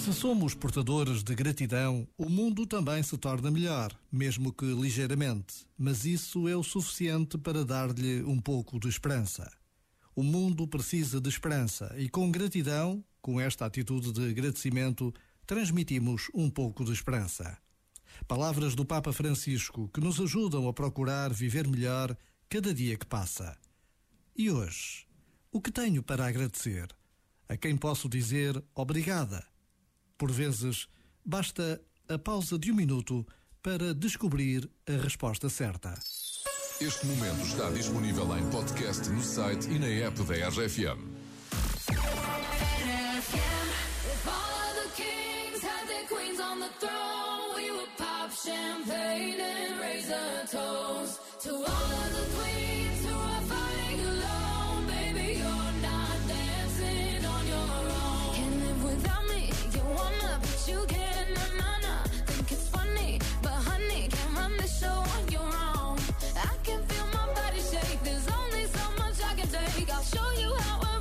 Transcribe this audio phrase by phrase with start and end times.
[0.00, 6.06] Se somos portadores de gratidão, o mundo também se torna melhor, mesmo que ligeiramente, mas
[6.06, 9.52] isso é o suficiente para dar-lhe um pouco de esperança.
[10.16, 15.12] O mundo precisa de esperança e com gratidão, com esta atitude de agradecimento,
[15.46, 17.58] transmitimos um pouco de esperança.
[18.26, 22.16] Palavras do Papa Francisco que nos ajudam a procurar viver melhor
[22.48, 23.54] cada dia que passa.
[24.34, 25.06] E hoje,
[25.52, 26.88] o que tenho para agradecer?
[27.46, 29.49] A quem posso dizer obrigada?
[30.20, 30.86] Por vezes,
[31.24, 33.26] basta a pausa de um minuto
[33.62, 35.94] para descobrir a resposta certa.
[36.78, 41.08] Este momento está disponível em podcast no site e na app da RFM.
[48.44, 52.79] Champagne and raise a toast to all of the queens
[70.00, 70.99] I'll show you how a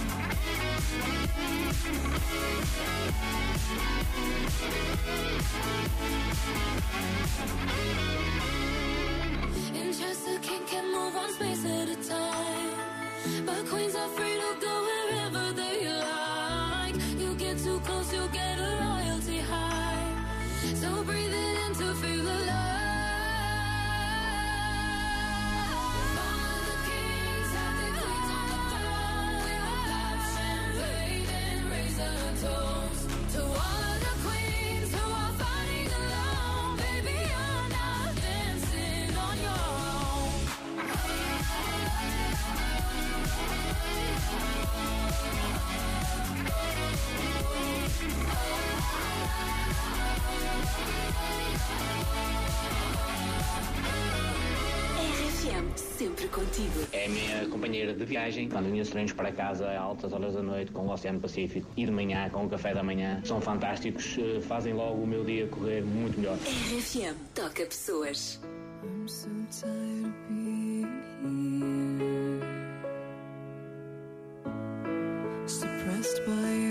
[0.00, 0.40] And
[56.00, 56.86] sempre contigo.
[56.92, 60.32] É a minha companheira de viagem, quando vinha os treinos para casa a altas horas
[60.32, 63.20] da noite com o Oceano Pacífico e de manhã com o café da manhã.
[63.22, 66.38] São fantásticos, eh, fazem logo o meu dia correr muito melhor.
[66.38, 68.40] RFM, toca pessoas.
[68.82, 70.88] I'm so tired of being
[71.98, 72.40] here.
[75.46, 76.69] Suppressed by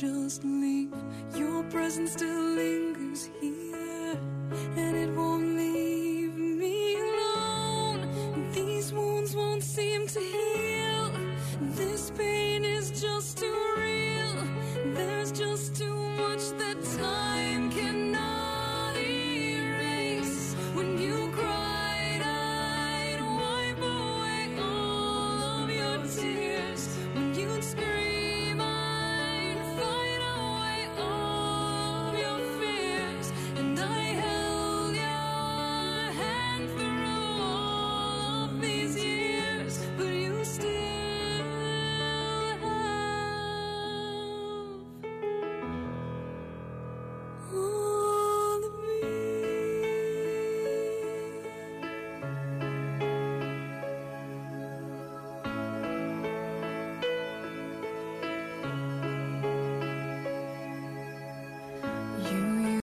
[0.00, 0.94] just leave.
[1.34, 4.16] Your presence still lingers here,
[4.76, 8.52] and it won't leave me alone.
[8.52, 11.10] These wounds won't seem to heal.
[11.74, 14.94] This pain is just too real.
[14.94, 17.67] There's just too much that time